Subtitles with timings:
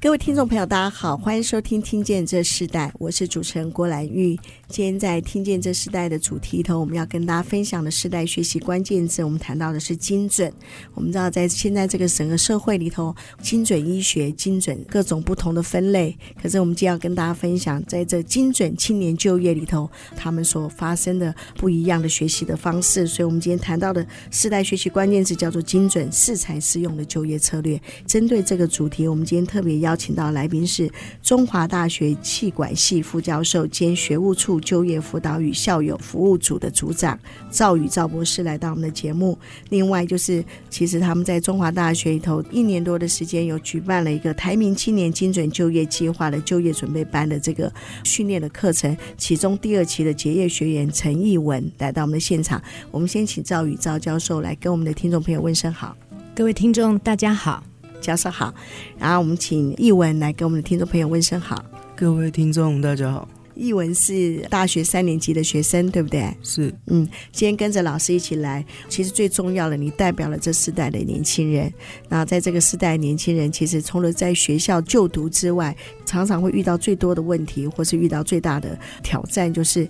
[0.00, 4.38] 各位听众朋友，大家好，欢迎收听《听见这世代》，我是主持人郭兰玉。
[4.68, 10.52] 今天在《听见这世代》的主题里头，我们要跟大家分享的世代学习关键字，我们谈到的是精准。
[10.94, 16.16] 我们知道，在现在这个整个社会里头，精准医学、精准各种不同的分类。
[16.40, 23.04] 可是，我们今天要跟大家分享，在这精准青年就业里头，他们所发生的不一样的学习的方式。
[23.04, 27.80] 所以，我们今天谈到的世代学习关键字叫做精准适才适用的就业策略。
[28.06, 30.88] 针对这个主题，我们今天特别邀请到来宾是
[31.22, 37.18] 中华大学企管系副教授兼学务处就业辅导与校友服务组的组长
[37.50, 39.36] 赵宇赵博士来到我们的节目。
[39.70, 47.72] 另外就是，其实他们在中华大学里头一年多的时间，有举办了一个台民青年精准就业计划的就业准备班的这个
[48.04, 48.96] 训练的课程。
[49.16, 52.62] 其中第二期的结业学员陈艺文来到我们的现场。
[52.90, 55.96] 我们先请赵宇赵教授来跟我们的听众朋友问声好。
[56.34, 57.67] 各位听众，大家好。
[58.00, 58.52] 教授好，
[58.98, 61.64] 然后我们请译文来跟我们的听众朋友问声好。
[61.96, 63.28] 各位听众，大家好。
[63.54, 66.32] 译文是大学三年级的学生，对不对？
[66.44, 66.72] 是。
[66.86, 71.72] 嗯，今天跟着老师一起来，其实最重要的，你代表了这世代的年轻人。
[72.08, 79.88] 那在这个世代年轻人，其实除了在学校就读之外，常常会遇到最多的问题，或是遇到最大的挑战，就是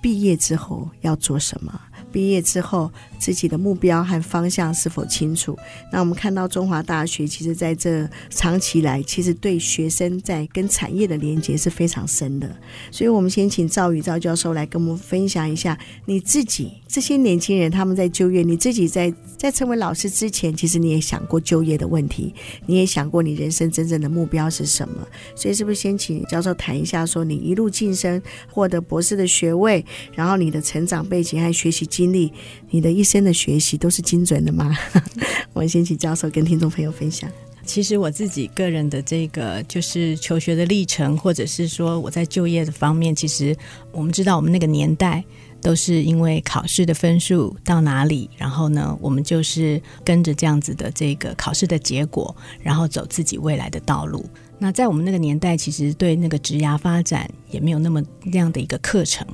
[0.00, 1.78] 毕业之后要做什么？
[2.10, 5.56] 毕业之后，自己的目标和方向是否清楚？
[5.92, 12.50] 那我们看到中华大学，其实在这长期来，其实对学生在跟产业的连接是非常深的。
[12.90, 22.34] 所以，我们先请赵宇赵教授来跟我们分享一下你自己这些年轻人他们在就业，你自己在在成为老师之前，其实你也想过就业的问题，
[22.64, 25.06] 你也想过你人生真正的目标是什么？
[25.36, 29.84] 所以，是不是先请教授谈一下，说你一路晋升，获得博士的学位，
[30.14, 32.32] 然后你的成长背景和学习经历，
[32.70, 34.76] 你的一生的学习都是精准的吗？
[35.52, 37.28] 我先请教授跟听众朋友分享。
[37.66, 43.56] 其实我自己个人的这个就是求学的历程，或者是说我在就业的方面，其实
[43.92, 45.22] 我们知道我们那个年代
[45.60, 54.24] 都是因为考试的分数到哪里，然后呢，我们就是跟着这样子的这个考试的结果，然后走自己未来的道路。
[54.62, 59.26] 那在我们那个年代，其实对那个职涯发展也没有那么那样的一个课程。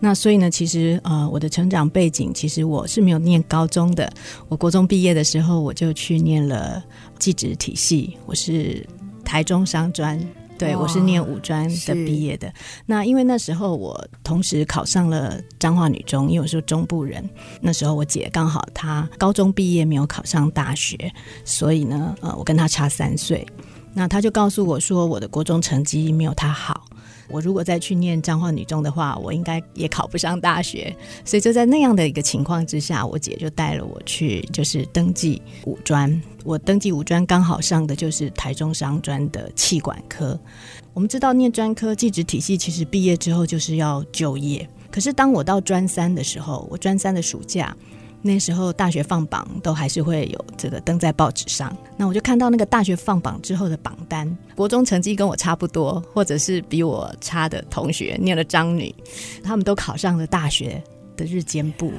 [0.00, 4.12] 那所以呢，其实呃，我的成长背景，其实我是没有念高中的。
[4.48, 6.82] 我国中毕业的时候，我就去念了
[7.20, 8.84] 技职体系，我是
[9.24, 10.18] 台中商专，
[10.58, 12.52] 对，我是念五专的毕业的。
[12.84, 17.24] 那因为那时候我同时考上了彰化女中，因为我是中部人。
[17.60, 21.12] 那时候我姐刚好她高中毕业没有考上大学，
[21.44, 23.46] 所以呢，呃，我跟她差三岁。
[23.94, 26.84] 那他就告诉我说，我的国中成绩没有他好，
[27.28, 30.94] 我如果再去念彰化女中的话，我应该也考不上大学。
[31.24, 36.20] 所以就在那样的一个情况之下，我姐就带了我去，就是登记五专。
[36.42, 40.38] 我登记五专刚好上的就是台中商专的气管科。
[40.92, 44.68] 我们知道念专科技职体系，其实毕业之后就是要就业。
[44.90, 47.74] 可是当我到专三的时候，我专三的暑假。
[48.26, 54.26] 那时候大学放榜都还是会有这个登在报纸上，那我就看到那个大学放榜之后的榜单，
[54.56, 58.94] 国中成绩跟我差不多，或者是比我差的同学，念了彰女，
[59.42, 60.82] 他们都考上了大学
[61.18, 61.92] 的日间部。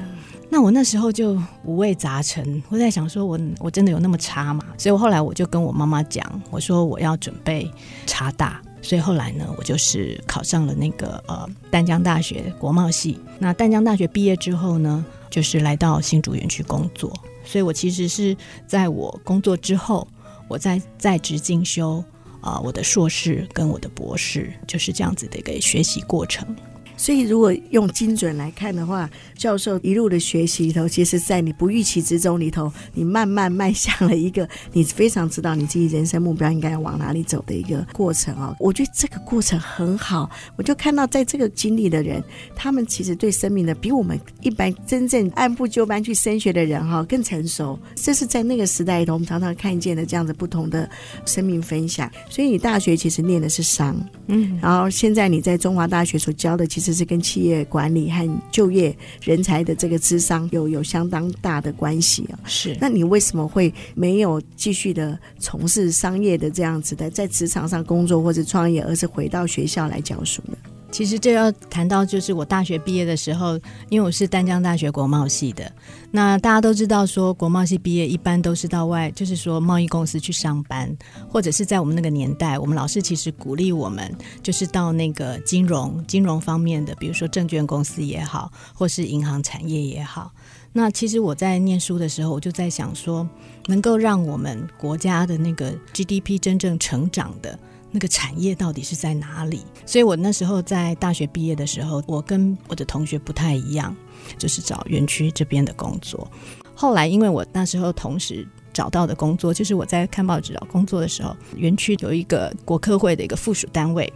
[0.49, 4.65] 那我那时候就五味杂陈，我在想说我我真的有那么差吗？
[4.79, 7.69] 所以我后来我就跟我妈妈讲，我说我要准备
[8.07, 8.59] 差大。
[8.81, 13.19] 所以后来呢，我就是考上了那个呃淡江大学国贸系。
[13.39, 15.03] 那淡江大学毕业之后呢，
[15.35, 17.13] 就是来到新竹园区工作，
[17.43, 18.33] 所以我其实是
[18.65, 20.07] 在我工作之后，
[20.47, 22.01] 我在在职进修
[22.39, 26.55] 啊、我的硕士跟我的博士就是这样子的一个学习过程。
[26.97, 38.55] 所以，如果用精准来看的话，教授一路的学习里头，其实，在你不预期之中里头，你慢慢迈向了一个你非常知道你自己人生目标应该要往哪里走的一个过程啊。
[38.61, 42.23] 我觉得这个过程很好，我就看到在这个经历的人，
[42.55, 47.77] 他们其实对生命的比我们一般真正按部就班去升学的人哈更成熟。
[47.95, 50.89] 这是在那个时代里头，我们常常看见的这样子不同的
[51.25, 52.09] 生命分享。
[52.29, 53.95] 所以，你大学其实念的是商，
[54.27, 56.84] 嗯，然后现在你在中华大学所教的其实。
[56.85, 62.37] 这是跟企业管理和就业人才的这个智商有有相当大的关系啊。
[62.45, 70.55] 是，那你为什么会没有继续的从事商业的这样子的在职场上工作或者创业，而是回到学校来教书呢？
[70.95, 73.59] 其实这要谈到就是我大学毕业的时候，
[73.89, 75.69] 因为我是丹江大学国贸系的。
[76.09, 80.89] 那大家都知道说，国贸系毕业一般都是到外，就是说贸易公司去上班，
[81.27, 84.09] 或者是在我们那个年代，我们老师其实鼓励我们，
[84.41, 90.31] 就是到那个金融金融方面的，比如说证券公司也好，或是银行产业也好。
[90.71, 93.27] 那其实我在念书的时候，我就在想说，
[93.65, 97.59] 能够让我们国家的那个 GDP 真正成长的。
[97.95, 99.61] 那个产业到底是在哪里？
[99.85, 103.95] 所以我那时候在大学毕业的时候，我跟我的同学不太一样，
[104.37, 106.29] 就是找园区这边的工作。
[106.73, 114.11] 后来因为我那时候同时找到的工作，就是我在看报纸找工作的时候，园区有一个国科会的一个附属单位，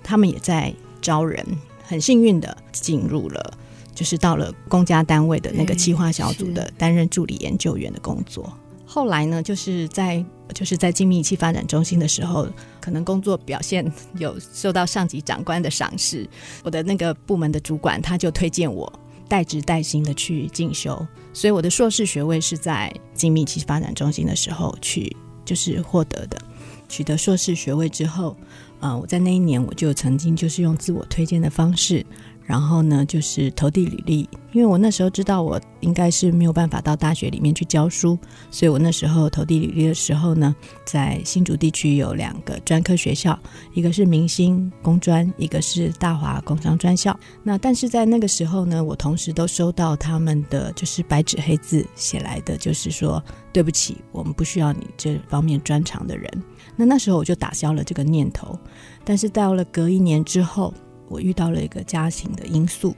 [0.00, 0.72] 他们也在
[1.02, 1.44] 招人，
[1.82, 3.58] 很幸运的进入了，
[3.96, 8.56] 就是到了公家单位的那个企划小组的担任助理研究员的工作。
[8.86, 12.46] 后来呢，就是在就是在精密仪器发展中心的时候，
[12.80, 16.28] 可能工作表现有受到上级长官的赏识，
[16.62, 18.92] 我的那个部门的主管他就推荐我
[19.28, 26.40] 带职带薪的去进修，所以我的硕士学位是在精密仪器发展中心的时候去就是获得的。
[26.86, 28.36] 取得硕士学位之后，
[28.80, 32.04] 呃，我在那一年我就曾经就是用自我推荐的方式。
[32.46, 38.18] 然后呢，就是投递履历，因为我那时候知道我应该是没有办法到大学里面去教书，
[38.50, 40.54] 所以我那时候投递履历的时候呢，
[40.84, 43.38] 在新竹地区有两个专科学校，
[43.72, 47.18] 一个是明星工专，一个是大华工商专校。
[47.42, 53.22] 那但是在那个时候呢，我同时都收到他们的就是白纸黑字写来的，就是说
[53.54, 56.30] 对不起，我们不需要你这方面专长的人。
[56.76, 58.58] 那那时候我就打消了这个念头，
[59.02, 60.74] 但是到了隔一年之后。
[61.08, 62.94] 我遇到了一个家庭的因素，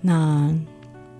[0.00, 0.54] 那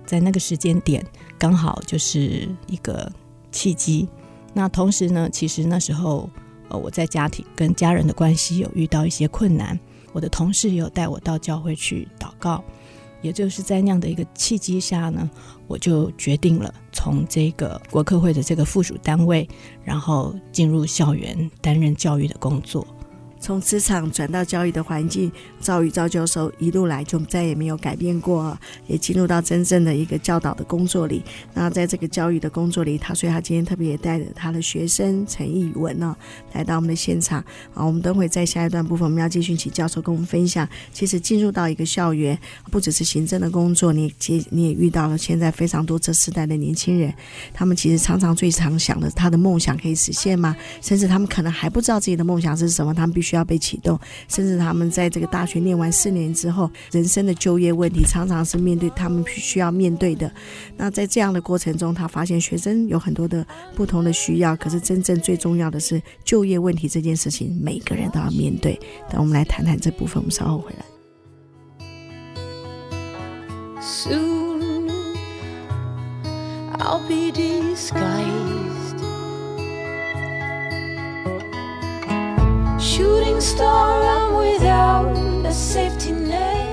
[0.05, 1.05] 在那个时间点
[1.37, 3.11] 刚好就是一个
[3.51, 4.07] 契机。
[4.53, 6.29] 那同时呢，其实那时候
[6.69, 9.79] 呃我在家庭跟家人的关系有遇到一些困难，
[10.13, 12.63] 我的同事也有带我到教会去祷告，
[13.21, 15.29] 也就是在那样的一个契机下呢，
[15.67, 19.47] 我就决定了从这个国科会的这个附属单位，
[19.83, 22.85] 然后进入校园担任教育的工作。
[23.39, 31.21] 从职场转到教育的环境，赵宇赵教授一路来就再也没有改变过，也进入到真正的一个教导的工作里。
[31.53, 36.15] 那在这个教育的工作里，他所以他今天特别也带着他的学生陈艺文呢，
[36.53, 37.39] 来到我们的现场。
[37.75, 40.67] 啊，我们等会在下一段部分，我们要继续请教授跟我们分享。
[40.91, 42.39] 其实进入到一个校园，
[42.71, 47.13] 不只是行政的工作，你接你也遇到了现在非常多这世代的年轻人，
[47.53, 50.55] 他们其实常常最常想的，他的梦想可以实现吗？
[50.81, 53.24] 甚至他们可能还不知道自己的梦想是什么，他们必。
[53.25, 60.31] 需要被启动，甚至他们在这个大学念完四年之后，人生的就业问题常常是面对他们需要面对的。
[60.77, 63.43] 那在这样的过程中，他发现学生有很多的
[63.73, 68.79] 不同的需要，可是真正最重要的是就业问题这件事情，每个人都要面对。
[69.09, 70.85] 等我们来谈谈这部分，我们稍后回来。
[73.81, 74.89] Soon
[76.79, 77.31] I'll be
[83.05, 85.05] shooting star I'm without
[85.45, 86.65] a safety net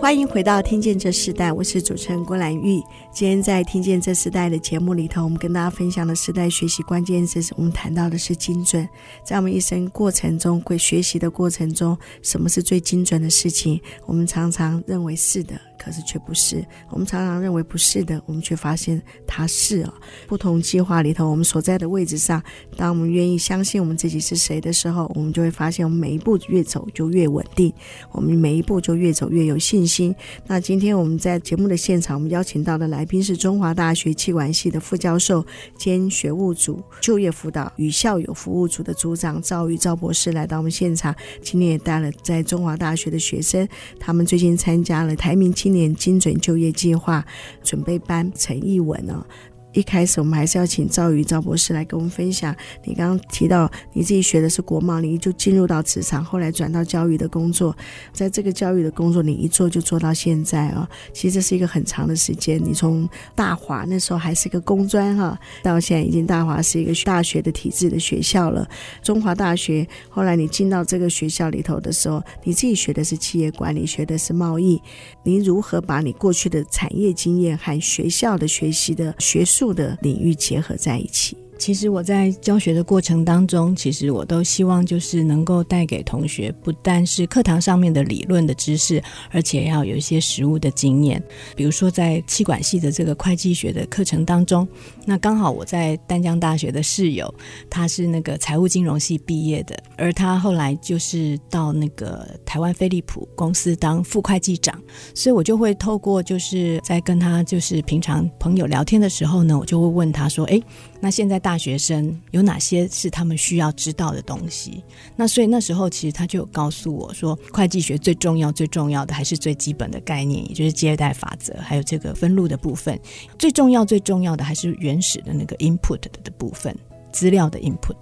[0.00, 2.82] 欢迎回到《听见这时代》，我是主持人郭兰玉。
[3.12, 8.86] 今天在《听见这时代》的节目里头，我们跟大家分享的时代学习关键词，我们谈到的是精准。
[9.24, 13.80] 在我们一生过程中，会学习的过程中，什么是最精准的事情？
[14.04, 15.54] 我们常常认为是的。
[15.82, 19.92] 可是却不是，我们常常认为不是的，我们却发现它是啊。
[20.28, 22.40] 不同计划里头，我们所在的位置上，
[22.76, 27.72] 当我们愿意相信我们自己是谁的时候，我们就会发现，我们每一步越走就越稳定，
[28.12, 30.14] 我们每一步就越走越有信心。
[30.46, 35.44] 那今天我们在节目的现场，我们邀请到的来宾是中华大学气管系的副教授
[35.76, 41.12] 兼学务组就业辅导与校友服务组的组长赵宇赵博士来到我们现场。
[41.42, 43.66] 今天也带了在中华大学的学生，
[43.98, 47.26] 他们最近参加了台明青年精准就业计划
[47.62, 49.24] 准备班陈艺文哦。
[49.72, 52.54] 一开始我们还是要请赵宇赵博士来跟我们分享。
[52.84, 57.74] 你刚刚提到你自己学的是国贸，你就进入到职场，后来转到教育的工作，
[58.12, 60.88] 在这个教育的工作你一做就做到现在啊、哦。
[61.12, 62.62] 其实这是一个很长的时间。
[62.62, 68.68] 你从大华那时候还是一个工专哈，到现在已经大华是一个大学的体制的学校了。
[69.02, 74.80] 中华大学后来你进到这个学校里头的时候，你自己学的是企业管理，学的是贸易。
[75.22, 89.00] 你如何把你过去的产业经验和学校的学习的学术的领域结合在一起，其实我在教学的过程当中，其实我都希望就是能够带给同学，不但是课堂上面的理论的知识，
[89.30, 91.22] 而且要有一些实务的经验。
[91.54, 94.66] 比如说在气管系的这个会计学的课程当中，
[95.06, 97.32] 那刚好我在淡江大学的室友，
[97.70, 104.76] 他是那个财务金融系毕业的，而他后来就是到那个台湾飞利浦公司当副会计长，
[105.14, 110.60] 所以我就会透过就是在跟他就是平常朋友聊天的时候呢，我就会问他说：“哎。”
[111.04, 114.82] 那现在大大学生有哪些是他们需要知道的东西？
[115.14, 122.98] 那所以那时候其实他就有告诉我说，会计学最重要、最重要的还是最基本的概念，也就是借贷法则，还有这个分录的部分。
[123.38, 126.74] 最重要、最重要的还是原始的那个 input 的部分，
[127.12, 127.98] 资料的 input。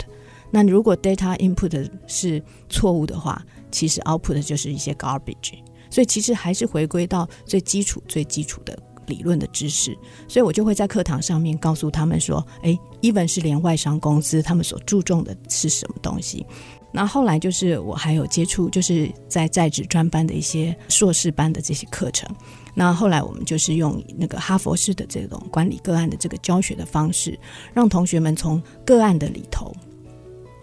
[0.52, 5.54] 那如果 data input 是错误的话，其实 output 就是一些 garbage。
[5.90, 8.78] 所以其实还是回归到最基础、最基础的。
[9.06, 16.44] 理论的知识，所以我就会在课堂上面告诉他们说：“诶，even 是连外商公司，他们所注重的是什么东西？”
[16.92, 22.28] 那后来就是我还有接触，就是在在职专班的一些硕士班的这些课程。
[22.74, 27.38] 那后来我们就是用那个哈佛式的这种管理个案的这个教学的方式，
[27.72, 29.72] 让同学们从个案的里头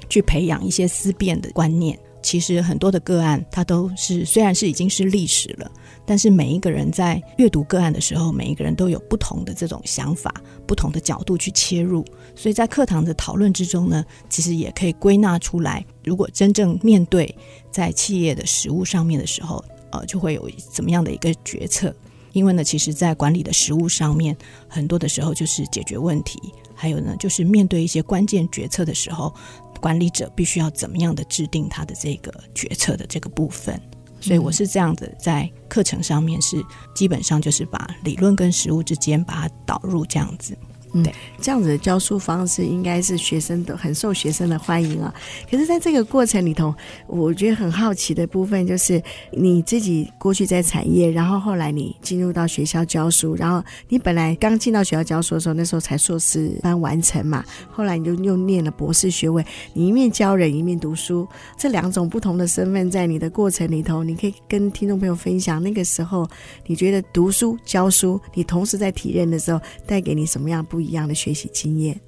[0.09, 1.97] 去培养一些思辨的观念。
[2.21, 5.71] 其实很多的个案，它都是虽然是已经是历史了。
[6.07, 10.33] 但是每一个人在阅读个案的时候，每一个人都有不同的这种想法，
[10.65, 17.35] 不同的角度去切入，所以在课堂的讨论之中呢，其实也可以归纳出来，如果真正面对
[17.69, 19.61] 在企业的实务上面的时候，
[19.91, 21.93] 呃，就会有怎么样的一个决策。
[22.31, 24.37] 因为呢，其实在管理的实务上面，
[24.67, 26.39] 很多的时候就是解决问题，
[26.73, 29.33] 还有呢，就是面对一些关键决策的时候，
[29.81, 33.81] 管理者必须要怎么样的制定他的这个决策的这个部分。
[34.19, 40.57] 所以我是这样子，在课程上面是基本上就是把理论跟实物之间把它导入这样子。
[40.93, 41.05] 嗯，
[41.41, 45.13] 这样子的教书方式应该是学生都很受学生的欢迎啊。
[45.49, 46.73] 可是，在这个过程里头，
[47.07, 49.01] 我觉得很好奇的部分就是
[49.31, 61.27] 你自己过去在产业，然后后来你进入到学校教书，然后你本来刚进到学校教书的时候，那时候才硕士班完成嘛，后来你就又念了博士学位，你一面教人，一面读书，
[61.57, 66.27] 这两种不同的身份在你的过程里头，你可以跟听众朋友分享，那个时候
[66.65, 70.87] 你觉得读书教书，你同时在体验的时候，带给你什么样不不？
[70.87, 71.99] 一样的学习经验，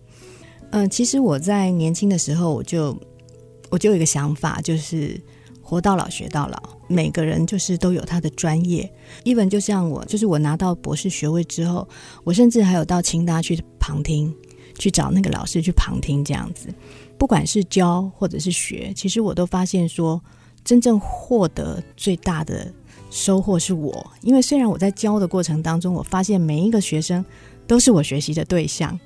[0.71, 2.97] 嗯、其实我在年轻的时候，我就
[3.69, 5.19] 我就有一个想法，就是
[5.61, 6.77] 活到老学到老。
[6.87, 8.89] 每个人就是都有他的专业
[9.25, 11.87] ，even 就像我，就是我拿到博士学位之后，
[12.23, 14.33] 我甚至还有到清大去旁听，
[14.77, 16.73] 去找那个老师去旁听这样子。
[17.17, 20.21] 不管是教或者是学，其实我都发现说，
[20.63, 22.71] 真正获得最大的
[23.09, 27.25] 收获是我，因为虽然我在教的过程当中，我发现每一个学生。
[27.69, 28.99] 都是我学习的对象，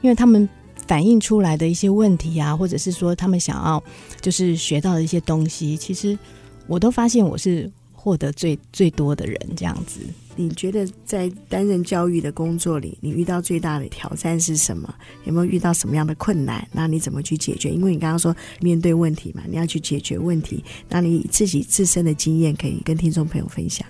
[0.00, 0.48] 因为他们
[0.86, 3.82] 反映出来的一些问题啊，或者是说他们想要
[4.22, 6.18] 就是学到的一些东西，其实
[6.66, 10.00] 我都发现我是获得最最多的人这样子。
[10.38, 14.94] 你觉得在担任教育的工作里，你遇到最大的挑战是什么？
[15.24, 16.66] 有没有遇到什么样的困难？
[16.72, 17.70] 那你怎么去解决？
[17.70, 23.86] 因为你刚刚说面对问题嘛，你要去解决问题，那你自己自身的经验可以跟听众朋友分享。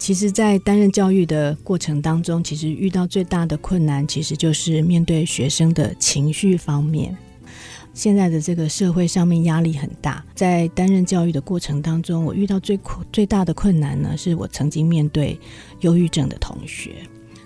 [0.00, 7.14] 其实，在担任教育的过程当中，其实遇到最大的困难，其实就是面对学生的情绪方面。
[7.92, 12.80] 现在的这个社会上面压力很大，在担任教育的过程当中，我遇到最
[13.12, 15.38] 最大的困难呢，是我曾经面对
[15.80, 16.92] 忧郁症的同学。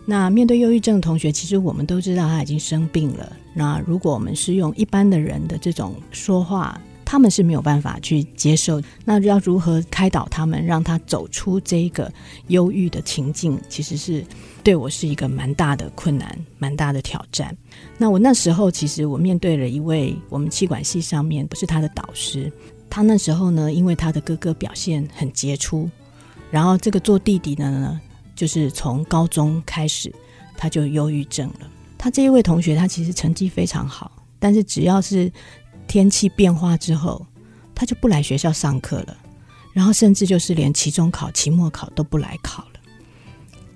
[0.06, 3.32] 那面对忧郁症的同学，其实我们都知道他已经生病了。
[3.52, 12.12] 那如果我们是用一般的人的这种说话，他们是没有办法去接受，那要如何开导他们，让他走出这个
[12.48, 14.24] 忧郁的情境，其实是
[14.62, 17.56] 对我是一个蛮大的困难，蛮大的挑战。
[17.98, 22.50] 那我那时候其实我面对了一位我们气管系上面不是他的导师，
[22.88, 25.88] 他那时候呢，因为他的哥哥表现很杰出，
[26.50, 28.00] 然后这个做弟弟的呢，
[28.34, 30.12] 就是从高中开始
[30.56, 31.70] 他就忧郁症了。
[31.98, 35.30] 他这一位同学他其实成绩非常好，但是只要是
[35.86, 37.24] 天气变化之后，
[37.74, 39.16] 他就不来学校上课了，
[39.72, 42.70] 然后甚至就是连期中考、期末考都不来考了。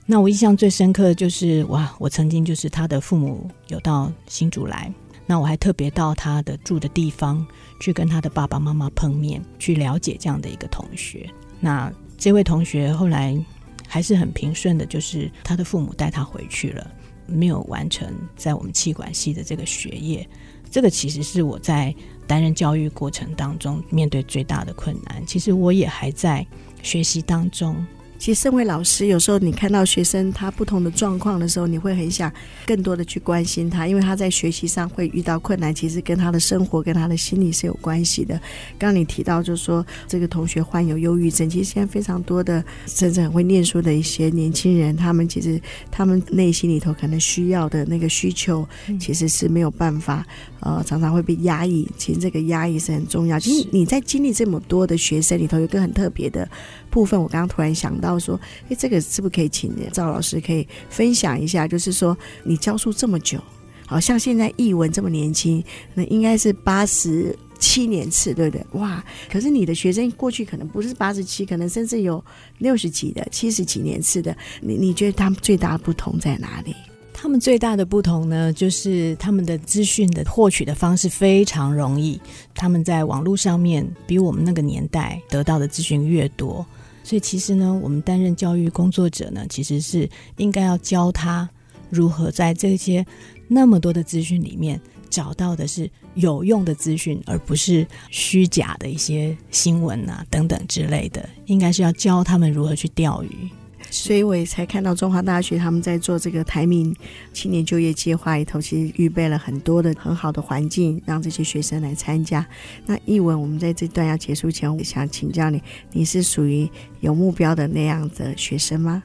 [0.07, 4.93] 那我印象最深刻的就是，哇，我曾经就是他的父母有到新竹来，
[5.27, 7.47] 那我还特别到他的住的地方
[7.79, 11.29] 去跟他的爸爸妈妈碰面，去了解这样的一个同学。
[11.61, 13.39] 那这位同学后来
[13.87, 16.91] 还是很平顺的，就是他的父母带他回去了，
[17.27, 20.27] 没有完成在我们气管系的这个学业。
[20.71, 21.95] 这个其实是我在
[22.27, 25.23] 担任教育过程当中面对最大的困难。
[25.27, 26.47] 其实我也还在
[26.83, 27.85] 学习当中，
[28.19, 32.33] 其实身为老师，有时候你看到学生他不同的状况的时候，你会很想
[32.67, 38.35] 更多的去关心他，因为他在学习上会遇到困难，其实跟他的生活跟他的心理是有关系的。
[38.77, 45.61] 刚刚你提到就是说这个同学患有忧郁症，其实现在非常多的甚至很会念书的一些年轻人，他们其实
[45.91, 48.67] 他们内心里头可能需要的那个需求，
[49.01, 50.27] 其实是没有办法，
[50.61, 51.89] 呃，常常会被压抑。
[51.97, 53.39] 其实这个压抑是很重要。
[53.39, 56.49] 其实你在经历这么多的学生里头，有一个很特别的
[56.91, 58.39] 部分，我刚刚突然想到说，
[58.69, 61.67] 诶，这个是不是可以请赵老师可以分享一下？
[61.67, 63.39] 就是说，你教书这么久，
[63.87, 65.63] 好像现在译文这么年轻，
[65.95, 68.67] 那应该是八十七年次，对不对？
[68.73, 69.05] 哇！
[69.31, 72.25] 可是你的学生过去可能不是八十七，可能甚至有
[72.59, 74.37] 六十几的、七十几年次的。
[74.61, 76.75] 你你觉得他们最大的不同在哪里？
[77.21, 82.19] 他们最大的不同呢，就是他们的资讯的获取的方式非常容易。
[82.55, 86.65] 他们在网络上面比我们那个年代得到的资讯越多，
[87.03, 91.49] 所以其实呢，我们担任教育工作者呢，其实是应该要教他
[91.91, 93.05] 如何在这些
[93.49, 101.29] 那么多的资讯里面找到的是有用的资讯，而不是虚假的一些新闻啊等等之类的。
[101.47, 103.51] 应该是要教他们如何去钓鱼。
[103.91, 106.95] 所以我也才看到中华大学他们在做这个台民
[107.33, 112.47] 青年就业计划里头，其实预备了很多的很好的环境，让这些学生来参加。
[112.87, 116.69] 那译文，我们在这段要结束前，我想请教你，你是属于
[117.01, 119.03] 有目标的那样的学生吗？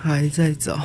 [0.00, 0.78] 还在找，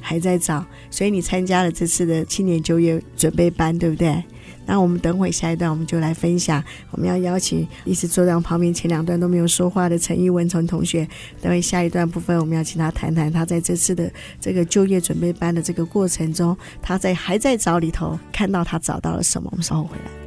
[0.00, 4.22] 还在找，所以你参加了这次的青年就业准备班，对不对？
[4.70, 6.62] 那我们等会下一段，我们就来分享。
[6.92, 11.04] 我们要邀请一直坐在我旁边，前两段都没有说话的陈艺文成同学。
[11.42, 14.08] 等会下一段部分，我们要请他谈谈他在这次的
[14.40, 19.48] 这个就业准备班的这个过程中，他在还在找里头看到他找到了什么。
[19.50, 20.19] 我们稍后回来。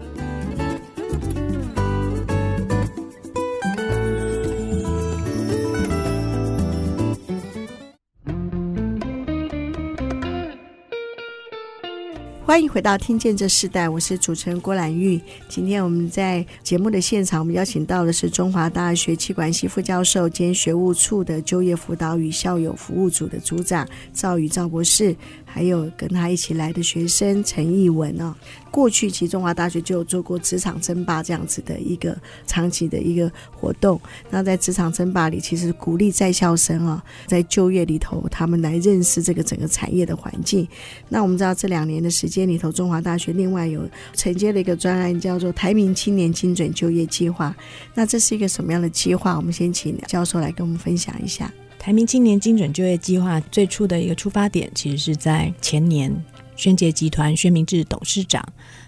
[12.53, 15.19] 欢迎回到《听见这世代》，我是主持人郭兰玉。
[15.49, 25.15] 今天我们在节目的现场，我们邀请到的是中华大学气管系副教授兼学务处的就业辅导与校友服务组的组长赵宇赵博士。
[25.53, 28.33] 还有跟他一起来的学生陈艺文哦，
[28.71, 32.17] 过去其实中华大学就有做过职场争霸这样子的一个
[32.47, 34.01] 长期的一个活动。
[34.31, 40.67] 那在职场争霸里，其实鼓励在校生啊，在就业里头，他们来认识这个整个产业的环境。
[41.07, 47.55] 那我们知道这两年的时间里头，中华大学另外有承接了一个专案，叫做台铭青年精准就业计划。
[47.93, 49.35] 那这是一个什么样的计划？
[49.37, 51.53] 我们先请教授来跟我们分享一下。
[51.83, 56.09] 台民青年精准就业计划最初的一个出发点，其实是在前年，
[56.55, 58.41] 宣捷集团薛明志董事长，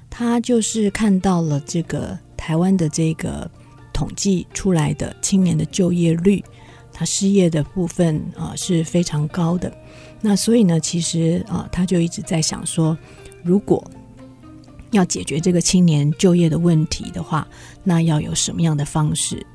[0.10, 3.52] 他就是看到了这个台湾的这个
[3.92, 6.42] 统计出来的青年的就业率，
[6.94, 9.70] 他失业的部分啊是非常高的。
[10.22, 12.98] 那所以呢，其实啊，他就一直在想说，
[13.44, 13.86] 如果
[14.92, 17.46] 要解决这个青年就业的问题的话，
[17.84, 19.46] 那要有什么样的方式？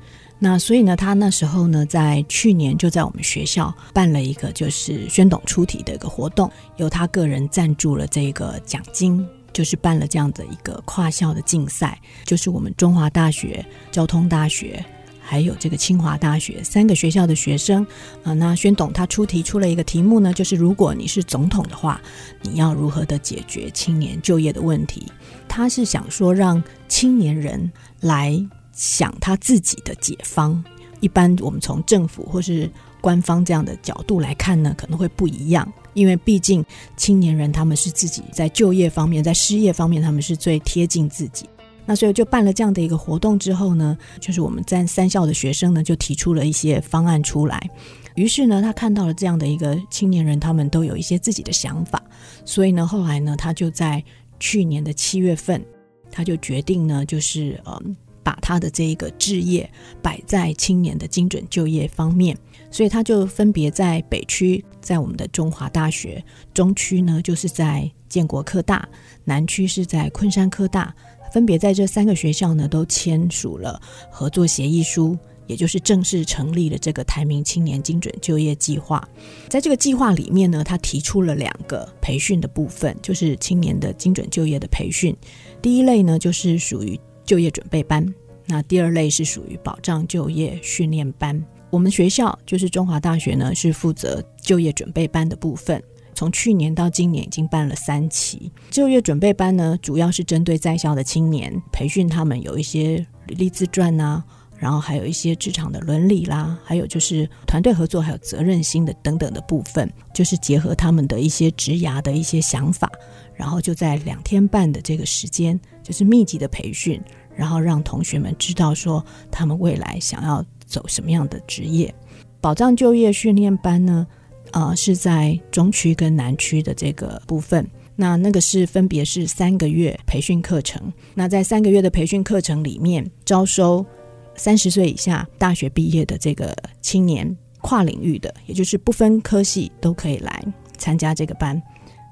[0.43, 9.23] 那所以呢，他那时候呢，在去年就在我们学校办了一个就是宣董出题的一个活动，由他个人赞助了这个奖金，
[9.53, 14.83] 就是办了这样的一个跨校的竞赛，就是我们中华大学、交通大学
[15.21, 17.85] 还有这个清华大学三个学校的学生
[18.23, 18.33] 啊。
[18.33, 22.01] 那宣董他出题出了一个题目呢，就是如果你是总统的话，
[22.41, 25.05] 你要如何的解决青年就业的问题？
[25.47, 28.43] 他是想说让青年人来。
[28.71, 30.63] 想他自己的解方，
[30.99, 36.63] 一般我们从政府或是官方这样的角度来看呢，可能会不一样，因为毕竟
[36.95, 41.45] 青年人他们是自己在就业方面，在失业方面，他们是最贴近自己。
[41.83, 47.69] 那所以就办了这样的一个活动之后呢，就是我们在三校的学生呢，就提出了一些方案出来。
[48.13, 52.01] 于是呢，他看到了这样的一个青年人，他们都有一些自己的想法，
[52.45, 54.03] 所以呢，后来呢，他就在
[54.39, 55.65] 去年的七月份，
[56.11, 57.95] 他就决定呢，就是嗯。
[58.23, 59.69] 把他的这一个置业
[60.01, 62.37] 摆在青年的精准就业方面，
[62.69, 66.21] 所以他就分别在北区，在我们的中华大学；
[66.53, 68.87] 中区呢，就是在建国科大；
[69.23, 70.93] 南区是在昆山科大。
[71.31, 79.07] 分别在这三个学校呢，都签署了合作协议书，也就是正式成立了这个台明青年精准就业计划。
[79.47, 85.15] 在这个计划里面呢，他提出了两个培训的部分，就是青年的精准就业的培训。
[85.61, 88.05] 第一类呢，就是属于就业准备班，
[88.45, 91.41] 那第二类是属于保障就业训练班。
[91.69, 95.81] 我们学校就是中华大学呢，是负责就业准备班的部分。
[96.13, 104.23] 从去年到今年已经办了三期就业准备班呢，主要是针对在校的青年培训他们有一些履历自传啊，
[104.57, 112.91] 然后还有一些职场的伦理啦，还有就是团队合作，还有责任心的等等的部分，就是结合他们的一些职涯的一些想法，
[113.33, 117.01] 然后就在两天半的这个时间，就是密集的培训，
[117.35, 121.93] 然后让同学们知道说他们未来想要走什么样的职业。
[122.39, 124.07] 保障就业训练班呢，
[124.51, 127.67] 呃，是在中区跟南区的这个部分。
[127.95, 130.91] 那那个是分别是三个月培训课程。
[131.13, 133.85] 那在三个月的培训课程里面，招收
[134.33, 140.43] 三十岁以下大学毕业的这个青年，跨领域的，也就是不分科系都可以来
[140.77, 141.61] 参加这个班。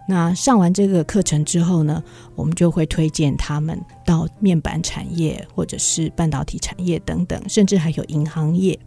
[0.10, 8.78] 那上完这个课程之后呢，我们就会推荐他们到面板产业或者是半导体产业等等，甚至还有银行业。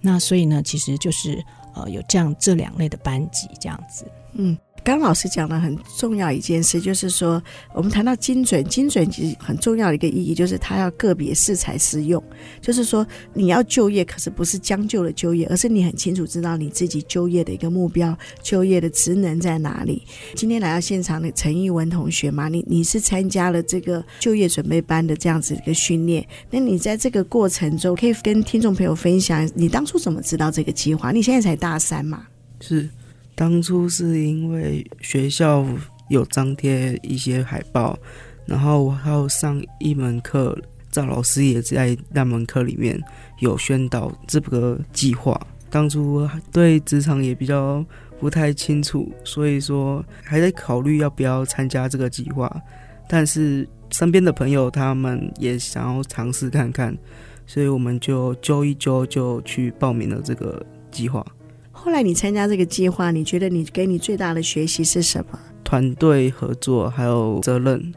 [0.00, 4.56] 那所以呢，其实就是呃有这样这两类的班级这样子，嗯。
[4.84, 7.42] 刚老师讲的很重要一件事，就是说，
[7.74, 12.22] 我们谈到精准，精准其实很重要的一个意义，就是它要个别适才适用。
[12.62, 20.02] 就是说，你要就业，可是不是将就的就业，而是你很清楚知道你自己就业的一个目标，就业的职能在哪里。
[20.34, 31.10] 今天来到现场的陈艺文同学嘛，你你是参加了这个就业准备班的这样子一个训练，那你在这个过程中，可以跟听众朋友分享，你当初怎么知道这个计划？
[31.10, 32.22] 你现在才大三嘛？
[32.60, 32.88] 是。
[33.38, 35.64] 当初是因为学校
[36.08, 37.96] 有张贴一些海报，
[38.44, 40.58] 然后我还有上一门课，
[40.90, 43.00] 赵老师也在那门课里面
[43.38, 45.40] 有宣导这个计划。
[45.70, 47.84] 当初对职场也比较
[48.18, 52.50] 不太清楚，所以说还在考虑要不要参加这个计划。
[53.08, 56.92] 但是身边的朋友他们也想要尝试看看，
[57.46, 61.24] 所以我们就揪一揪就去报名了这个计划。
[61.88, 65.38] 后来你参加这个计划，你觉得你给你最大的学习是什么？
[65.64, 67.90] 团队合作还有责任。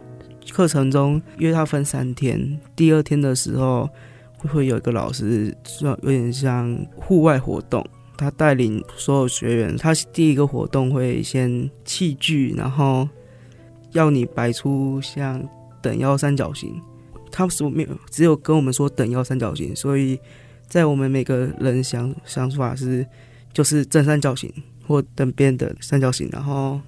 [0.50, 3.90] 课程中约他分三天，第二天的时候
[4.38, 7.86] 会有一个老师，有点像户外活动，
[8.18, 9.76] 他带领所有学员。
[9.76, 13.06] 他第一个活动会先器具，然后
[13.92, 15.46] 要你摆出像
[15.82, 16.82] 等腰三角形。
[17.30, 20.18] 他说没有，只有跟我们说等腰三角形，所以
[20.66, 23.06] 在我们每个人想想法是。
[23.54, 24.52] 就是正三角形
[24.88, 26.80] 或等边的三角形，然后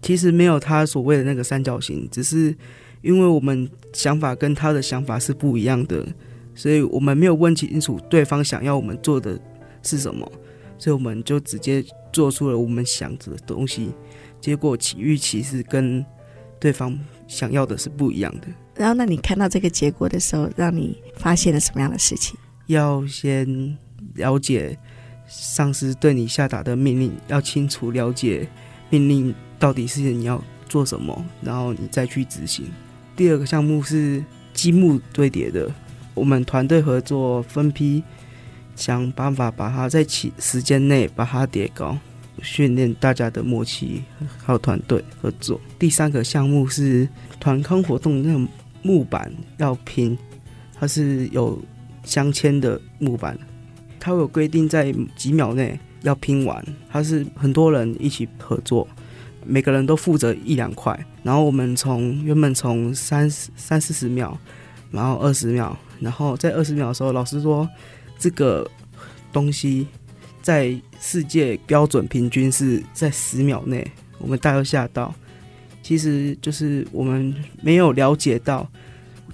[0.00, 2.54] 其实没有他所谓的那个三角形，只是
[3.00, 6.06] 因为我们想法跟他的想法是不一样的，
[6.54, 9.38] 所以我们没有问清楚对方想要我们做的
[9.82, 10.30] 是什么，
[10.78, 13.90] 所以我们就直接做出了我们想着的东西，
[14.40, 16.04] 结果其预期是跟
[16.60, 18.46] 对方想要的是不一样的。
[18.76, 22.38] 然后，那你看到这个结果的时候，让你发现了什么样的事情？
[22.66, 23.76] 要先
[24.14, 24.78] 了解。
[25.34, 28.46] 上司对你下达的命令，要清楚了解
[28.90, 32.66] 命令到底是你要做什么，然后你再去执行。
[33.16, 35.72] 第二个项目是积木堆叠的，
[36.12, 38.02] 我们团队合作分批
[38.76, 41.96] 想办法把它在起时间内把它叠高，
[42.42, 44.02] 训练大家的默契
[44.44, 45.58] 还有团队合作。
[45.78, 47.08] 第三个项目是
[47.40, 48.46] 团康活动，那种
[48.82, 50.16] 木板要拼，
[50.78, 51.58] 它是有
[52.04, 53.38] 镶嵌的木板。
[54.04, 56.60] 它有规定，在几秒内要拼完。
[56.90, 58.86] 它是很多人一起合作，
[59.46, 60.98] 每个人都负责一两块。
[61.22, 64.36] 然后我们从原本从三三四十秒，
[64.90, 67.68] 然后二十秒，然后在二十秒的时候，老师说
[68.18, 68.68] 这个
[69.32, 69.86] 东西
[70.42, 73.88] 在世界标准平均是在十秒内。
[74.18, 75.14] 我们大家都吓到，
[75.80, 78.68] 其实就是我们没有了解到，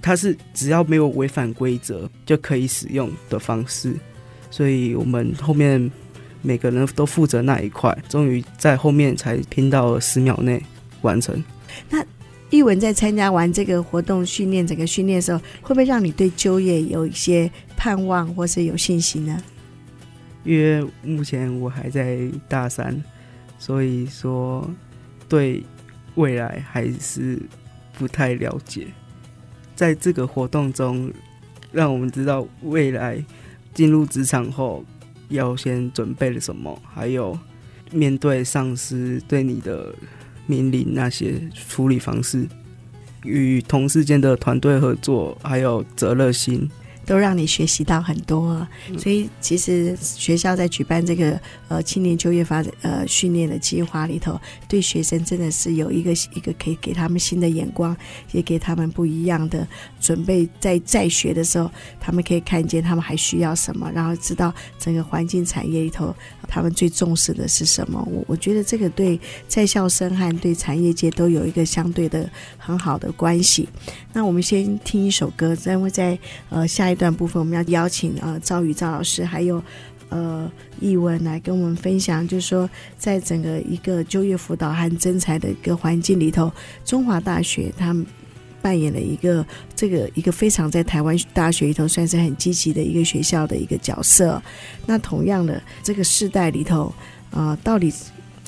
[0.03, 3.95] 它是只要没有违反规则就可以使用的方式。
[4.59, 5.89] 所以我们后面
[6.43, 10.61] 每个人都负责那一块，终于在后面才拼到十秒内
[11.03, 11.41] 完成。
[11.89, 12.05] 那
[12.51, 19.41] 一文在参加完这个活动训练，整个训练的时候，会不会让你对就业有一些盼望，或是有信心呢？
[20.43, 22.19] 因为目前我还在
[22.49, 23.01] 大三，
[23.61, 24.69] 所以说
[25.29, 25.63] 对
[26.17, 27.41] 未来还是
[27.97, 28.89] 不太了解。
[29.77, 31.13] 在这个活动中，
[31.71, 33.25] 让我们知道未来。
[33.75, 34.85] 进入职场后，
[35.29, 36.81] 要先准备了什么？
[36.93, 37.39] 还有
[37.93, 39.95] 面对上司对你的
[40.47, 42.47] 命令那些处理方式，
[43.25, 46.69] 与同事间的团队合作，还有责任心。
[47.09, 48.69] 都让你学习到很多，
[48.99, 57.97] 所以其实学校在举办这个呃青年就业发展呃训练的计划里头，对学生真的是有一个一个可以给他们新的眼光，
[58.33, 59.67] 也给他们不一样的
[59.99, 66.15] 准备，在在学的时候，他们可以看见他们还需要什么，然后知道整个环境产业里头
[66.47, 68.07] 他们最重视的是什么。
[68.13, 73.67] 我我觉得这个对在校生和对产业界都有一个相对的很好的关系。
[74.13, 76.19] 那我们先听一首歌，因为在
[76.51, 76.98] 呃下一。
[76.99, 79.63] 段部分，我们要邀请呃赵宇赵老师还有
[80.11, 86.53] 呃易文来跟我们分享，就是说在整个一个就业辅导和征才的一个环境里头，
[86.85, 88.05] 中华大学他们
[88.61, 94.43] 扮演了一个这个一个非常在台湾大学里头算是很积极的一个学校的一个角色。
[94.85, 96.93] 那同样的这个世代里头，
[97.31, 97.91] 呃，到底。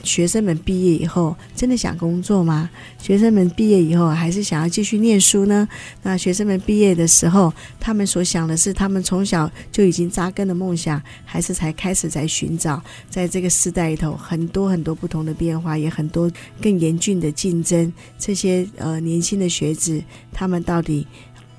[0.02, 2.70] 学生们毕业以后真的想工作吗？
[2.98, 5.68] 学生们毕业以后还是想要继续念书呢？
[6.02, 12.82] 那学生们毕业的时候，他们所想的是他们从小就已经扎根的梦想，还是才开始在寻找？
[13.08, 17.92] 在这个时代里头，很多很多不同的变化，也很多更严峻的竞争。
[18.18, 21.06] 这些呃年轻的学子，他们到底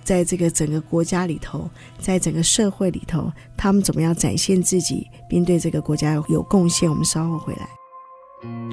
[0.03, 6.89] 在这个整个国家里头，在整个社会里头，他们怎么样展现自己，并对这个国家有贡献？
[6.89, 7.80] 我们稍后回来。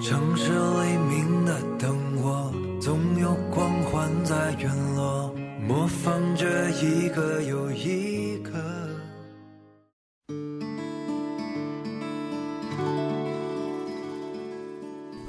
[0.01, 2.51] 城市黎明的灯火，
[2.81, 8.08] 总有光环在陨落，模仿着一个又一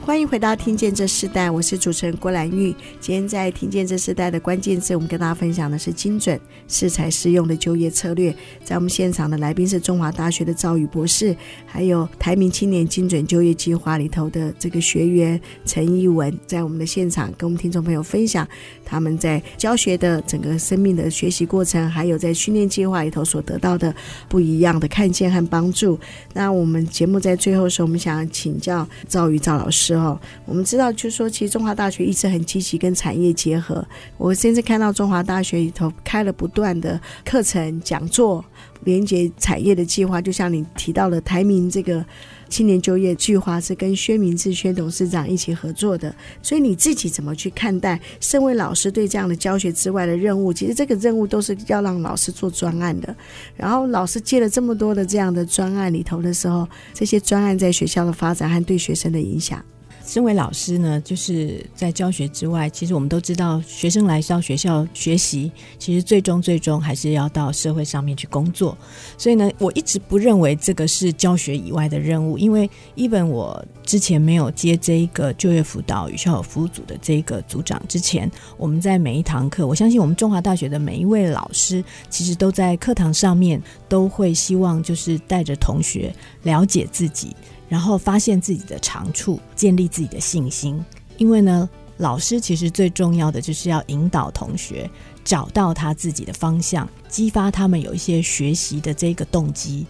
[0.01, 2.75] 欢迎回到《听见这世代》，我是主持人郭兰玉。
[2.99, 8.33] 今天在《听见这世代》的关键字，我们跟大家分享的是精准、适才适用的就业策略。
[8.63, 11.35] 在我们现场的来宾是中华大学的赵宇博士，
[11.67, 18.47] 还有台明青年精准就业计划里头的这个学员陈艺文，在我们的现场跟我们听众朋友分享
[18.83, 23.93] 他们在教学的整个生命的学习过程，还有在训练计划里头所得到的
[24.27, 25.99] 不一样的看见和帮助。
[26.33, 29.98] 那我们节目在最后时候，我们想请教赵宇赵老师。
[29.99, 33.85] 哦，我们知道，就是说，其实中华大学一直很积极跟产业结合。
[34.17, 38.43] 我甚至看到中华大学里头开了不断的课程讲座，
[38.85, 40.21] 连接产业的计划。
[40.21, 42.03] 就像你提到的台铭这个
[42.47, 46.13] 青年就业计划，是跟薛明志薛董事长一起合作的。
[46.41, 47.99] 所以你自己怎么去看待？
[48.19, 53.15] 身为老师对这样的教学之外的任务，其实这个任务都是要让老师做专案的。
[53.55, 59.63] 然后老师接了这么多的这样的专案里头的时候，这些专案在学校的发展和对学生的影响。
[60.09, 68.75] 身为老师呢，就是在教学之外，其实我们都知道，学生来到学校学习，其实最终最终还是要到社会上面去工作。
[69.19, 87.35] 所以呢，我一直不认为这个是教学以外的任务，因为一本我之前没有接这一个就业辅导与校友服务组的这个组长之前，我们在每一堂课，我相信我们中华大学的每一位老师，其实都在课堂上面都会希望就是带着同学了解自己。
[87.69, 90.83] 然后发现自己的长处，建立自己的信心。
[91.17, 94.89] 因为呢，老师其实最重要的就是要引导同学
[95.23, 99.85] 找到他自己的方向，激发他们有一些学习的这个动机，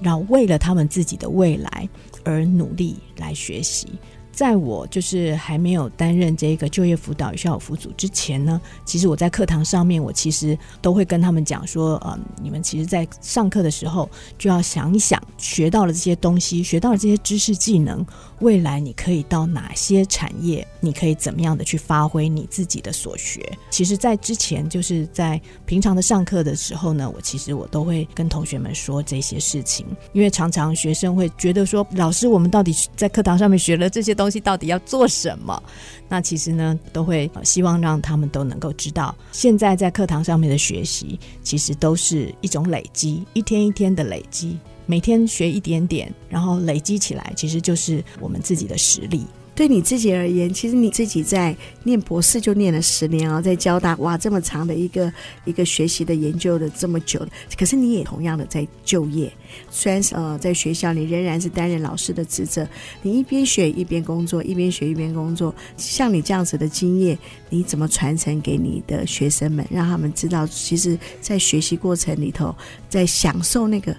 [0.00, 1.88] 然后为了他们自己的未来
[2.22, 3.88] 而努力来学习。
[4.34, 18.04] 在我就是还没有担任这个就业辅导与校友辅组之前呢，其实我在课堂上面，我其实都会跟他们讲说，嗯，你们其实，在上课的时候就要想一想，学到了这些东西，学到了这些知识技能，
[18.40, 23.50] 未来你可以到哪些产业，你可以怎么样的去发挥你自己的所学。
[23.70, 34.34] 其实，在之前就是在平常的上课的时候呢，我其实我都会跟同学们说这些事情，因为常常学生会觉得说，老师，我们到底在课堂上面学了这些东西。
[34.44, 35.62] 到底要做什么？
[36.06, 49.24] 那其实呢，都会希望让他们都能够知道，现在在课堂上面的学习，其实都是一种累积，一天一天的累积，每天学一点点，然后累积起来，其实就是我们自己的实力。
[49.56, 55.12] 对你自己而言，其实你自己在念博士就念了十年啊，在交大哇这么长的一个
[55.44, 57.24] 一个学习的研究的这么久，
[57.56, 59.32] 可是你也同样的在就业，
[59.70, 62.66] 虽然呃在学校你仍然是担任老师的职责，
[63.00, 67.16] 你一边学一边工作，一边学一边工作，像你这样子的经验，
[67.48, 72.52] 你怎么传承给你的学生们，让他们知道，其实，在学习过程里头，
[72.88, 73.96] 在享受那个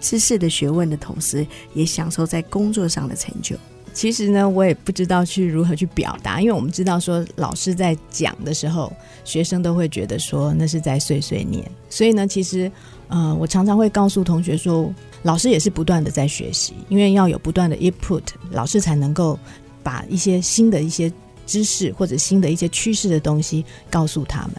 [0.00, 3.56] 知识的学问的同时，也享受在工作上的成就。
[3.92, 8.92] 其实呢，我也不知道去如何去表达，因为我们知道说，老师在讲的时候，
[9.24, 11.68] 学生都会觉得说那是在碎碎念。
[11.88, 12.70] 所以呢，其实，
[13.08, 19.36] 呃，我常常会告诉同学说，老师也是不断的在学习，因为要有不断的 input，老师才能够
[19.82, 21.12] 把一些新的一些
[21.44, 24.54] 知识或者新的一些趋势的东西告诉他们。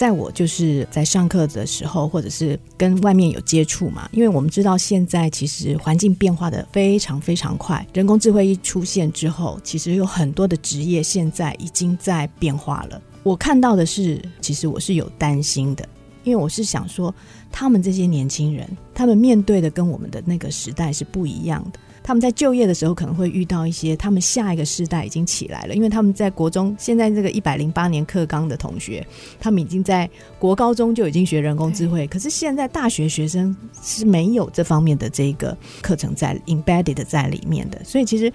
[0.00, 12.98] 在我就是在上课的时候，或者是跟外面有接触嘛，因为我们知道现在其实环境变化的非常非常快，人工智慧一出现之后，其实有很多的职业现在已经在变化了。
[13.22, 15.86] 我看到的是，其实我是有担心的，
[16.24, 17.14] 因为我是想说，
[17.52, 21.78] 他们这些年轻人，他们面对的跟我们的那个时代是不一样的。
[22.10, 29.06] 他们在就业的时候可能会遇到一些他们下一个世代已经起来了，因为他们在国中现在这个一百零八年课纲的同学，
[29.38, 38.32] 他们已经在国高中就已经学人工智慧，可是现在大学学生是没有这方面的这个课程在 embedded 在里面的，所以其实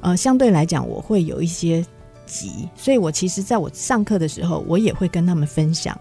[0.00, 1.84] 呃相对来讲我会有一些
[2.24, 5.94] 急，所以我其实在我上课的时候，我也会跟他们分享，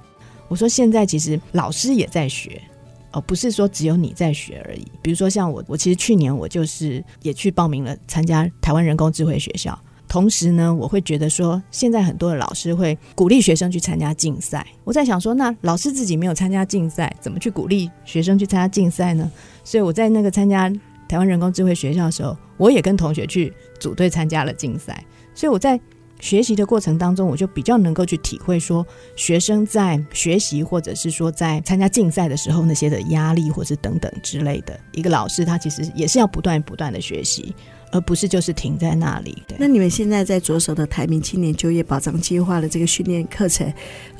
[0.47, 2.61] 我说现在其实老师也在学。
[3.17, 4.85] 哦，不是说只有你在学而已。
[5.01, 9.77] 比如说像我，我其实去年我就是也去报名了参加台湾人工智慧学校。
[10.07, 14.65] 同时呢，我会觉得说，现在很多的老师会鼓励学生去参加竞赛。
[14.83, 19.29] 我在想说，那老师自己没有参加竞赛，怎么去鼓励学生去参加竞赛呢？
[19.63, 20.71] 所以我在那个参加
[21.09, 25.03] 台湾人工智慧学校的时候，我也跟同学去组队参加了竞赛。
[25.33, 25.79] 所以我在。
[26.19, 34.79] 学习的过程当中，我就比较能够去体会说，学生在学习或者是说在参加竞赛的时候那些的压力，或是等等之类的。
[34.91, 37.55] 一个老师他其实也是要不断不断的学习。
[37.91, 39.43] 而不是就是停在那里。
[39.47, 39.57] 对。
[39.59, 43.71] 那你们现在在着手的台民青年就业保障计划的这个训练课程，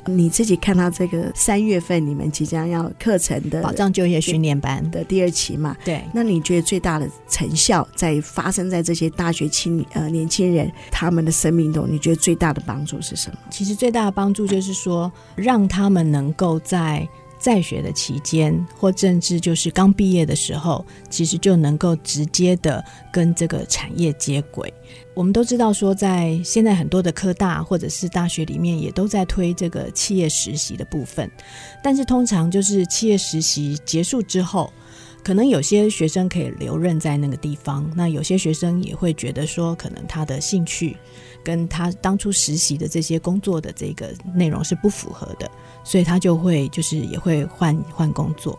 [0.06, 5.76] 你自己看到这个三月份你们即将要课程的保障就业训练班的第二期嘛？
[5.84, 6.02] 对。
[6.12, 11.86] 那你觉得最大的成效在发生在这些大学青呃年轻人他们的生命中？
[11.90, 13.38] 你觉得最大的帮助是什么？
[13.50, 17.08] 其实最大的帮助就是说，让他们能够在。
[17.48, 24.70] 在学的期间，或甚至就是刚毕业的时候，其实就能够直接的跟这个产业接轨。
[25.14, 31.30] 我们都知道说，在现在很多的科大或者是大学里面，也都在推这个企业实习的部分。
[31.82, 34.70] 但是通常就是企业实习结束之后，
[35.24, 40.98] 可能有些学生可以留任在那个地方，那有些学生也会觉得说，可能他的兴趣
[41.48, 45.50] 跟他当初实习的这些工作的这个内容是不符合的。
[45.82, 48.58] 所以他就会就是也会换换工作。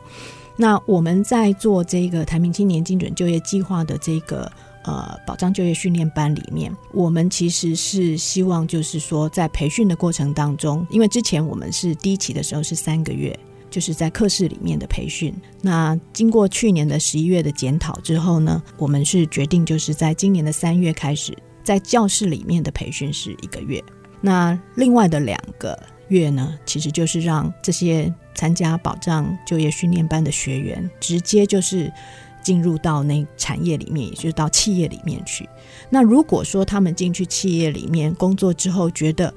[0.55, 4.51] 那我们在做这个台铭青年精准就业计划的这个
[4.83, 13.37] 呃保障就业训练班里面，我们其实是希望就是说在培训的过程当中，因为之前我们是第一期的时候是三个月，
[13.69, 15.31] 就是在课室里面的培训。
[15.61, 21.37] 那经过去年的十一月的检讨之后呢，我们是决定就是在今年的三月开始，
[21.69, 23.83] 在教室里面的培训是一个月。
[24.19, 25.77] 那另外的两个。
[26.09, 31.93] 月呢，其实就是让这些参加保障就业训练班的学员，直接就是
[32.41, 35.47] 进入到那产业里面，也就是到企业里面去。
[35.87, 39.31] 那如果说他们进去企业里面工作之后，觉得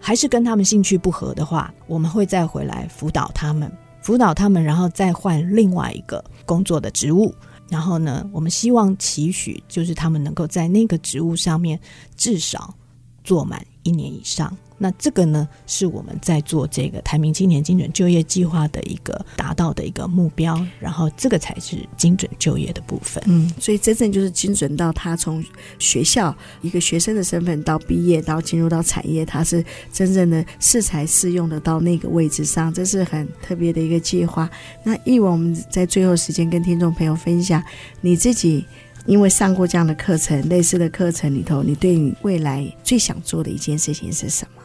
[0.00, 3.70] 还是跟他们兴趣不合的话，我们会再回来辅导他们，
[4.00, 7.34] 辅导他们，然后再换另外一个工作的职务。
[7.68, 11.78] 然后呢，我们希望期许就是他们能够在那个职务上面
[12.16, 12.74] 至少
[13.22, 14.56] 做满一年以上。
[14.76, 23.22] 那这个呢，是我们在做这个台明青年精准就业计划的一个达到的一个目标，然后这个才是精准就业的部分。
[23.26, 25.42] 嗯，所以真正就是精准到他从
[25.78, 34.50] 学校一个学生的身份到毕业到进入到产业，他是真正的适才适用的到那个位置上，这是很特别的一个计划。
[34.82, 37.62] 那一文我们在最后时间跟听众朋友分享，
[38.00, 38.64] 你自己
[39.06, 44.63] 因为上过这样的课程，类似的课程里头，你对你未来最想做的一件事情是什么？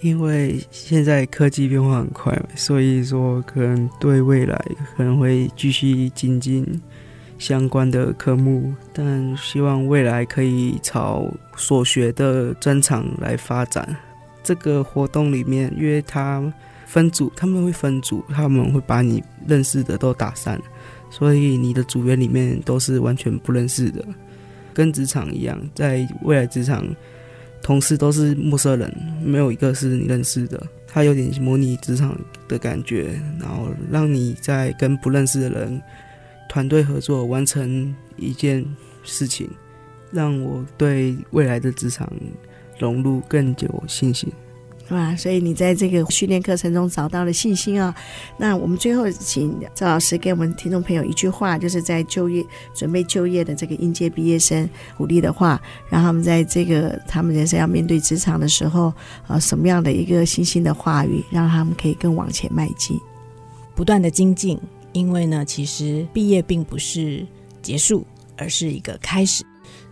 [0.00, 4.56] 因为现在科技变化很快，所以说可能对未来
[4.96, 6.64] 可能会继续精进
[7.36, 13.96] 相关的科目，但希望未来可以朝所学的专长来发展。
[14.44, 16.40] 这个活动里面，因为他
[16.86, 20.60] 分组，他们会分组，他们会把你认识的都打散，
[21.10, 24.04] 所以你的组员里面都是完全不认识的，
[24.72, 26.86] 跟职场一样，在未来职场。
[27.62, 28.92] 同事都是陌生人，
[29.22, 30.62] 没有一个是你认识的。
[30.86, 32.18] 他有点模拟职场
[32.48, 35.80] 的感觉，然后让你在跟不认识的人
[36.48, 38.64] 团队合作，完成一件
[39.04, 39.48] 事情，
[40.10, 42.10] 让我对未来的职场
[42.78, 44.32] 融入更有信心。
[44.88, 45.14] 是吧！
[45.16, 47.94] 所以你在这个训练课程中找到了信心啊、
[48.38, 52.42] 那我们最后请赵老师给我们听众朋友一句话，就是在就业
[52.74, 58.90] 准备就业的这个应届毕业生鼓励的话，让他们在这个他们人生要面对职场的时候，
[59.26, 62.98] 呃，什么样的一个信心的话语，让他们可以更往前迈进，
[63.74, 64.58] 不断的精进。
[64.92, 67.26] 因为呢，其实毕业并不是
[67.60, 68.06] 结束，
[68.38, 69.44] 而是一个开始。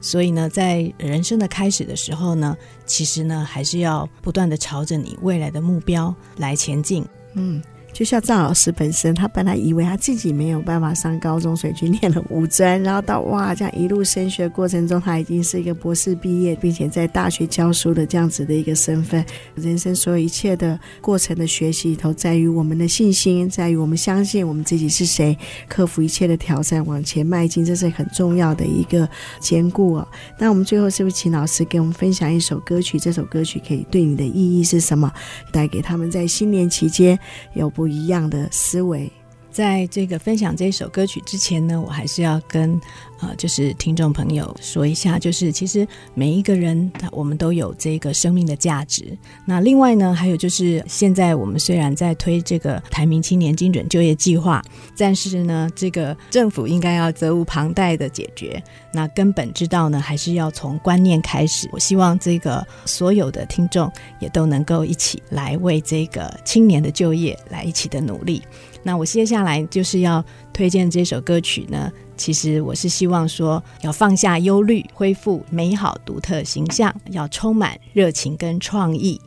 [0.07, 7.05] 所以呢，在人生的开始的时候呢，其实呢，还是要不断的朝着你未来的目标来前进。
[7.35, 7.61] 嗯，
[7.97, 19.25] 就像赵老师本身，他本来以为他自己没有办法上高中，所以去念了五专，然后到哇，这样一路升学过程中，他已经是一个博士毕业，并且在大学教书的这样子的一个身份。
[19.55, 25.35] 人生所有一切的过程的学习，都在于我们的信心，在于我们相信我们自己是谁，
[25.67, 29.09] 克服一切的挑战，往前迈进，这是很重要的一个
[29.41, 30.07] 坚固哦。
[30.39, 33.01] 那我们最后是不是请老师给我们分享一首歌曲？
[33.01, 35.11] 这首歌曲可以对你的意义是什么？
[35.51, 37.19] 带给他们在新年期间
[37.55, 39.09] 有不不一样的思维。
[39.57, 42.79] 在这个分享这首歌曲之前呢，我还是要跟
[43.21, 49.17] 呃，就是听众朋友说一下，就是其实每一个人，我们都有这个生命的价值。
[49.47, 54.63] 那另外呢，还有就是现在我们虽然在推这个台民青年精准就业计划，
[54.95, 58.63] 但是呢，这个政府应该要责无旁贷的解决。
[58.93, 61.67] 那根本之道呢，还是要从观念开始。
[61.73, 63.91] 我希望这个所有的听众
[64.21, 68.43] 也都能够一起来为这个青年的就业来一起的努力。
[68.87, 79.21] 那我接下来就是要推荐这首歌曲呢，其实我是希望说，要放下忧虑，恢复美好独特形象，要充满热情跟创意，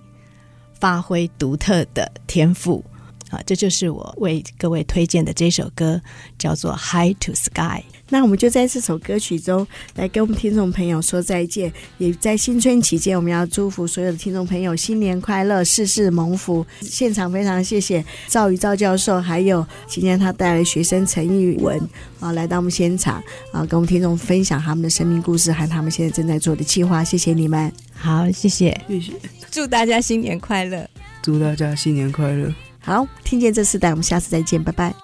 [0.71, 2.81] 发挥独特的天赋。
[3.29, 6.01] 啊，这就是我为各位推荐的这首歌，
[6.37, 7.79] 叫做《High to Sky》。
[8.09, 9.65] 那我们就在这首歌曲中
[9.95, 11.71] 来跟我们听众朋友说再见。
[11.99, 16.65] 也在新春期间，我们要祝福所有的听众朋友新年快乐，事事蒙福。
[16.81, 21.79] 现场非常谢谢赵宇赵教授，还有今天他带来学生陈玉文
[22.19, 23.21] 啊，来到我们现场
[23.51, 27.03] 啊，跟我们听众分享他们的生命故事和他们现在正在做的计划。
[27.03, 29.13] 谢谢你们，好，谢谢，谢谢，
[29.51, 30.89] 祝大家新年快乐，
[31.21, 32.51] 祝大家新年快乐。
[32.89, 34.95] 好，听见这四代，我们下次再见，拜拜。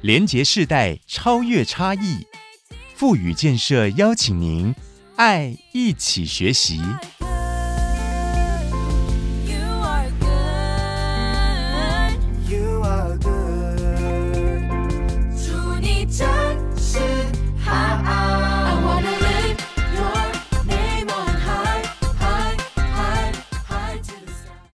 [0.00, 2.26] 连结世代，超越差异，
[2.96, 4.74] 赋予建设邀请您，
[5.14, 6.82] 爱一起学习。